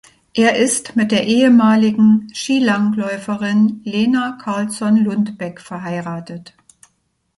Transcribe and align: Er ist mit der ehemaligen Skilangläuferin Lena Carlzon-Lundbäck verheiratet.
Er 0.33 0.55
ist 0.55 0.95
mit 0.95 1.11
der 1.11 1.27
ehemaligen 1.27 2.27
Skilangläuferin 2.33 3.81
Lena 3.83 4.35
Carlzon-Lundbäck 4.41 5.61
verheiratet. 5.61 6.55